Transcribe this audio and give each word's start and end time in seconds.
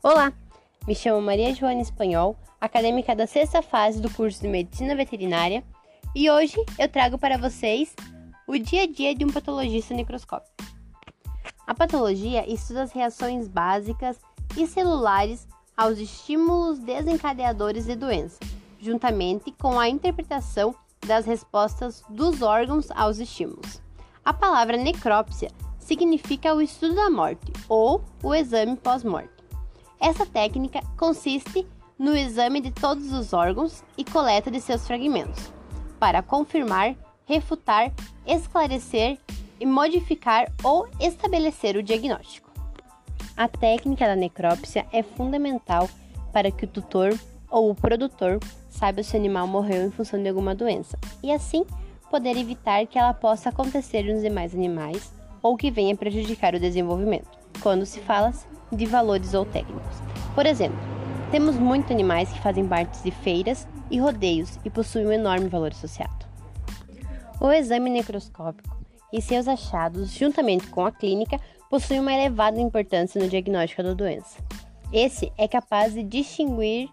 Olá, 0.00 0.32
me 0.86 0.94
chamo 0.94 1.20
Maria 1.20 1.52
Joana 1.52 1.80
Espanhol, 1.80 2.36
acadêmica 2.60 3.16
da 3.16 3.26
sexta 3.26 3.60
fase 3.60 4.00
do 4.00 4.08
curso 4.08 4.40
de 4.40 4.46
Medicina 4.46 4.94
Veterinária, 4.94 5.64
e 6.14 6.30
hoje 6.30 6.54
eu 6.78 6.88
trago 6.88 7.18
para 7.18 7.36
vocês 7.36 7.96
o 8.46 8.56
dia 8.56 8.84
a 8.84 8.86
dia 8.86 9.12
de 9.12 9.24
um 9.24 9.28
patologista 9.28 9.94
necroscópico. 9.94 10.54
A 11.66 11.74
patologia 11.74 12.48
estuda 12.48 12.84
as 12.84 12.92
reações 12.92 13.48
básicas 13.48 14.20
e 14.56 14.68
celulares 14.68 15.48
aos 15.76 15.98
estímulos 15.98 16.78
desencadeadores 16.78 17.86
de 17.86 17.96
doença, 17.96 18.38
juntamente 18.78 19.50
com 19.60 19.80
a 19.80 19.88
interpretação 19.88 20.76
das 21.04 21.26
respostas 21.26 22.04
dos 22.08 22.40
órgãos 22.40 22.88
aos 22.92 23.18
estímulos. 23.18 23.82
A 24.24 24.32
palavra 24.32 24.76
necrópsia 24.76 25.50
significa 25.80 26.54
o 26.54 26.62
estudo 26.62 26.94
da 26.94 27.10
morte 27.10 27.52
ou 27.68 28.00
o 28.22 28.32
exame 28.32 28.76
pós-morte. 28.76 29.37
Essa 30.00 30.24
técnica 30.24 30.80
consiste 30.96 31.66
no 31.98 32.16
exame 32.16 32.60
de 32.60 32.70
todos 32.70 33.12
os 33.12 33.32
órgãos 33.32 33.82
e 33.96 34.04
coleta 34.04 34.50
de 34.50 34.60
seus 34.60 34.86
fragmentos, 34.86 35.52
para 35.98 36.22
confirmar, 36.22 36.94
refutar, 37.26 37.92
esclarecer 38.24 39.18
e 39.58 39.66
modificar 39.66 40.52
ou 40.62 40.88
estabelecer 41.00 41.76
o 41.76 41.82
diagnóstico. 41.82 42.48
A 43.36 43.48
técnica 43.48 44.06
da 44.06 44.14
necrópsia 44.14 44.86
é 44.92 45.02
fundamental 45.02 45.88
para 46.32 46.50
que 46.50 46.64
o 46.64 46.68
tutor 46.68 47.18
ou 47.50 47.70
o 47.70 47.74
produtor 47.74 48.38
saiba 48.68 49.02
se 49.02 49.16
o 49.16 49.18
animal 49.18 49.48
morreu 49.48 49.84
em 49.84 49.90
função 49.90 50.22
de 50.22 50.28
alguma 50.28 50.54
doença 50.54 50.96
e 51.22 51.32
assim 51.32 51.64
poder 52.08 52.36
evitar 52.36 52.86
que 52.86 52.98
ela 52.98 53.12
possa 53.12 53.48
acontecer 53.48 54.02
nos 54.02 54.22
demais 54.22 54.54
animais 54.54 55.12
ou 55.42 55.56
que 55.56 55.70
venha 55.70 55.96
prejudicar 55.96 56.54
o 56.54 56.60
desenvolvimento, 56.60 57.28
quando 57.60 57.84
se 57.84 58.00
fala 58.00 58.32
de 58.72 58.86
valores 58.86 59.34
ou 59.34 59.44
técnicos. 59.44 59.96
Por 60.34 60.46
exemplo, 60.46 60.78
temos 61.30 61.56
muitos 61.56 61.90
animais 61.90 62.30
que 62.30 62.40
fazem 62.40 62.66
parte 62.66 63.02
de 63.02 63.10
feiras 63.10 63.66
e 63.90 63.98
rodeios 63.98 64.58
e 64.64 64.70
possuem 64.70 65.06
um 65.06 65.12
enorme 65.12 65.48
valor 65.48 65.72
associado. 65.72 66.26
O 67.40 67.52
exame 67.52 67.90
necroscópico 67.90 68.76
e 69.12 69.22
seus 69.22 69.46
achados, 69.46 70.10
juntamente 70.12 70.66
com 70.68 70.84
a 70.84 70.92
clínica, 70.92 71.40
possuem 71.70 72.00
uma 72.00 72.12
elevada 72.12 72.60
importância 72.60 73.20
no 73.20 73.28
diagnóstico 73.28 73.82
da 73.82 73.94
doença. 73.94 74.38
Esse 74.92 75.30
é 75.36 75.46
capaz 75.46 75.94
de 75.94 76.02
distinguir 76.02 76.88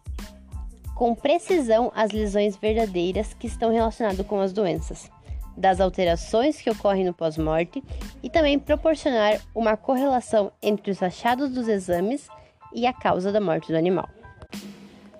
com 0.95 1.16
precisão 1.16 1.92
as 1.95 2.12
lesões 2.12 2.56
verdadeiras 2.56 3.34
que 3.34 3.48
estão 3.48 3.72
relacionadas 3.72 4.26
com 4.26 4.39
as 4.39 4.54
doenças, 4.54 5.10
das 5.58 5.80
alterações 5.80 6.59
que 6.61 6.70
ocorrem 6.70 7.06
no 7.06 7.14
pós-morte 7.14 7.84
e 8.22 8.30
também 8.30 8.59
proporcionar 8.59 9.39
uma 9.53 9.78
correlação 9.78 10.52
entre 10.61 10.92
os 10.92 11.02
achados 11.02 11.52
dos 11.52 11.67
exames 11.67 12.28
e 12.73 12.86
a 12.86 12.94
causa 12.94 13.31
da 13.31 13.39
morte 13.39 13.72
do 13.72 13.78
animal. 13.78 14.09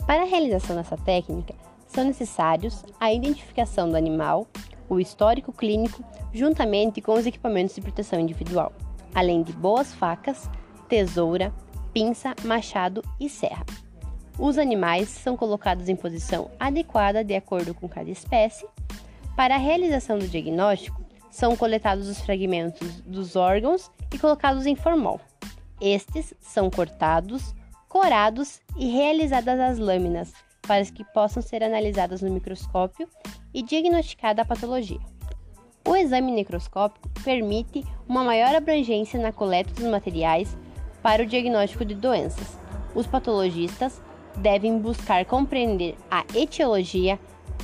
Para 0.06 0.24
a 0.24 0.26
realização 0.26 0.76
dessa 0.76 0.98
técnica, 0.98 1.56
são 1.88 2.04
necessários 2.04 2.84
a 3.00 3.14
identificação 3.14 3.90
do 3.90 3.96
animal, 3.96 4.48
o 4.90 5.00
histórico 5.00 5.52
clínico, 5.52 6.04
juntamente 6.34 7.02
com 7.02 7.14
os 7.14 7.26
equipamentos 7.26 7.74
de 7.74 7.82
proteção 7.82 8.20
individual, 8.20 8.74
além 9.14 9.42
de 9.42 9.54
boas 9.54 9.94
facas, 9.94 10.50
tesoura, 10.90 11.54
pinça, 11.94 12.36
machado 12.44 13.02
e 13.20 13.30
serra. 13.30 13.66
Os 14.38 14.58
animais 14.58 15.08
são 15.08 15.38
colocados 15.38 15.88
em 15.88 15.96
posição 15.96 16.52
adequada 16.60 17.24
de 17.24 17.34
acordo 17.34 17.74
com 17.74 17.88
cada 17.88 18.10
espécie 18.10 18.68
para 19.36 19.56
a 19.56 19.60
realização 19.60 20.18
do 20.18 20.28
diagnóstico, 20.28 21.04
são 21.30 21.56
coletados 21.56 22.08
os 22.08 22.22
fragmentos 22.22 23.02
dos 23.02 23.36
órgãos 23.36 23.92
e 24.14 24.18
colocados 24.18 24.66
em 24.66 24.76
formol. 24.76 25.20
Estes 25.82 26.34
são 26.40 26.70
cortados, 26.70 27.54
corados 27.90 28.62
e 28.78 28.88
realizadas 28.88 29.60
as 29.60 29.78
lâminas 29.78 30.34
para 30.62 30.86
que 30.86 31.04
possam 31.14 31.44
ser 31.44 31.64
analisadas 31.64 32.22
no 32.22 32.32
microscópio 32.32 33.08
e 33.54 33.62
diagnosticada 33.62 34.42
a 34.42 34.46
patologia. 34.46 35.00
O 35.88 35.96
exame 35.96 36.32
necroscópico 36.32 37.08
permite 37.24 37.84
uma 38.08 38.24
maior 38.24 38.56
abrangência 38.56 39.20
na 39.20 39.32
coleta 39.32 39.74
dos 39.74 39.90
materiais 39.90 40.58
para 41.04 41.22
o 41.22 41.26
diagnóstico 41.26 41.86
de 41.86 41.94
doenças. 41.94 42.58
Os 42.96 43.06
patologistas 43.06 44.02
devem 44.38 44.80
buscar 44.80 45.26
compreender 45.26 45.96
a 46.10 46.26
etiologia, 46.34 47.20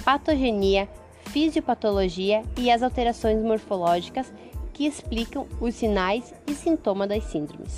patogenia, 0.06 0.88
fisiopatologia 1.32 2.44
e 2.58 2.70
as 2.70 2.84
alterações 2.84 3.42
morfológicas 3.42 4.32
que 4.74 4.86
explicam 4.86 5.48
os 5.60 5.76
sinais 5.76 6.34
e 6.46 6.54
sintomas 6.54 7.08
das 7.08 7.24
síndromes. 7.26 7.78